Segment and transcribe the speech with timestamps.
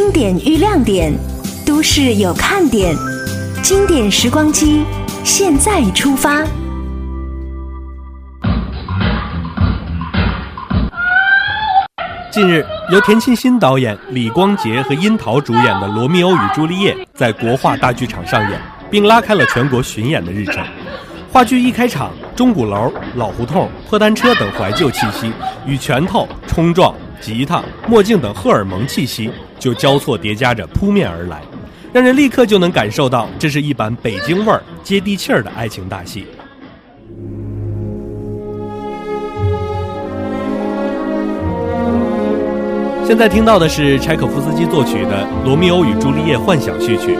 [0.00, 1.12] 经典遇亮点，
[1.66, 2.96] 都市有看点。
[3.62, 4.82] 经典时光机，
[5.24, 6.42] 现在出发。
[12.32, 18.58] 近日，由田沁鑫导演、李光洁和殷桃主演的《罗密欧与朱丽叶》在国画大剧场上演，
[18.90, 20.64] 并拉开了全国巡演的日程。
[21.30, 25.30] 话剧一开场，钟鼓楼、老胡同、破单车等怀旧气息
[25.66, 31.42] 与拳头、冲撞、吉他、墨镜等荷尔蒙气息就交错叠加着扑面而来，
[31.92, 36.26] 让人立刻就能感受到这是一版北京味儿、接地气儿的爱情大戏。
[43.06, 47.18] 现在听到的是柴可夫斯基作曲的《罗密欧与朱丽叶》幻想序曲。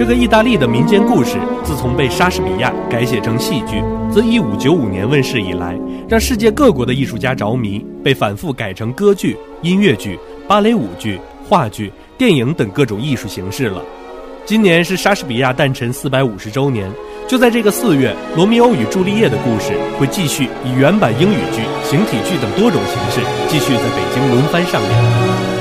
[0.00, 10.18] 这个意大利的民间故事，自从被莎士比亚改写成戏剧，自1595年问世以来，让世界各国的艺术家着迷，被反复改成歌剧、音乐剧、
[10.48, 13.82] 芭蕾舞剧、话剧、电影等各种艺术形式了。
[14.46, 16.90] 今年是莎士比亚诞辰450周年，
[17.28, 25.59] 就在这个四月，《罗密欧与朱丽叶》的故事会继续以原版英语剧、形体剧等多种形式，继续在北京轮番上演。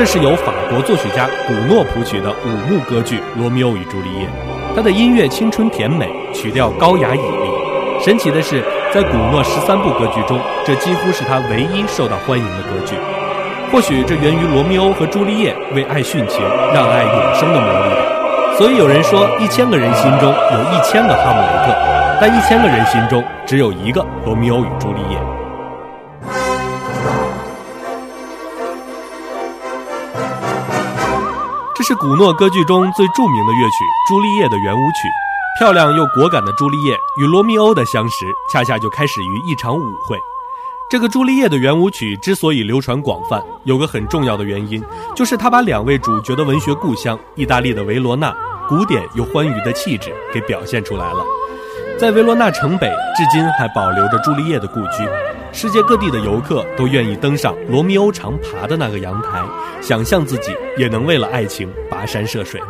[0.00, 4.24] 这是由法国作曲家古诺谱曲的五幕歌剧《罗密欧与朱丽叶》，
[4.74, 8.02] 它的音乐青春甜美，曲调高雅绮丽。
[8.02, 12.96] 神奇的是，在古诺十三部歌剧中，这几乎是他唯一受到欢迎的歌剧。
[13.70, 16.40] 或许这源于罗密欧和朱丽叶为爱殉情、
[16.72, 18.56] 让爱永生的魔力吧。
[18.56, 21.76] 所以有人说，一千个人心中有一千个哈姆雷特，
[22.18, 25.18] 但一千个人心中只有一个罗密欧与朱丽叶。
[31.80, 35.08] 这是古诺歌剧中最著名的乐曲《朱丽叶》的圆舞曲。
[35.58, 40.18] 漂亮又果敢的朱丽叶与罗密欧的相识，恰恰就开始于一场舞会。
[40.90, 44.84] 这个《朱丽叶》的圆舞曲之所以流传广泛，有个很重要的原因，
[45.16, 48.30] 就是它把两位主角的文学故乡——意大利的维罗纳，
[48.68, 51.24] 古典又欢愉的气质给表现出来了。
[51.98, 55.08] 在维罗纳城北，至今还保留着朱丽叶的故居。
[55.52, 59.42] 世界各地的游客都愿意登上罗密欧常爬的那个阳台，
[59.80, 62.60] 想象自己也能为了爱情跋山涉水。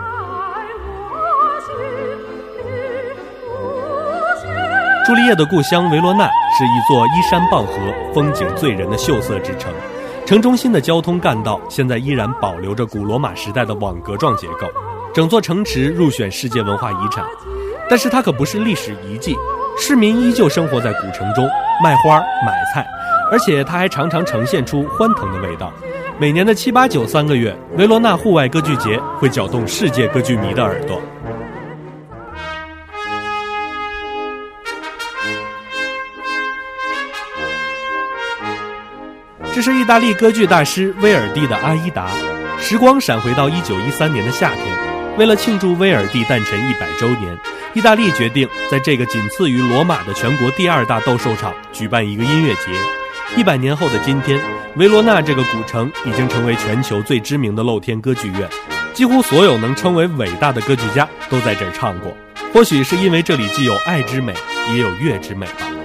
[5.06, 6.24] 朱丽叶的故乡维罗纳
[6.56, 7.74] 是一座依山傍河、
[8.14, 9.72] 风景醉人的秀色之城，
[10.24, 14.66] 城中心的交通干道现在依然保留着古罗马时代的网格状结构，
[15.12, 17.24] 整座城池入选世界文化遗产。
[17.88, 19.36] 但是它可不是历史遗迹。
[19.80, 21.48] 市民依旧生活在古城中，
[21.82, 22.86] 卖花买菜，
[23.32, 25.72] 而且它还常常呈现出欢腾的味道。
[26.18, 31.00] 每年的七八九三个月，维罗纳户外歌剧节会搅动世界歌剧迷的耳朵。
[39.52, 42.06] 这是意大利歌剧大师威尔第的《阿依达》。
[42.60, 44.64] 时光闪回到一九一三年的夏天，
[45.16, 47.36] 为了庆祝威尔第诞辰一百周年。
[47.72, 52.62] 意大利决定在这个仅次于罗马的全国第二大斗兽场举办一个音乐节。
[53.36, 54.40] 一百年后的今天，
[54.74, 58.48] 维罗纳这个古城已经成为全球最知名的露天歌剧院，
[58.92, 62.12] 几乎所有能称为伟大的歌剧家都在这儿唱过。
[62.52, 64.34] 或许是因为这里既有爱之美，
[64.72, 65.79] 也有乐之美吧。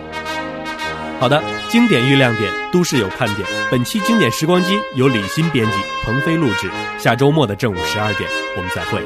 [1.18, 3.48] 好的，经典遇亮点，都市有看点。
[3.72, 5.72] 本期经典时光机由李欣编辑，
[6.04, 6.70] 鹏飞录制。
[7.00, 9.02] 下周末的正午十二点，我们再会。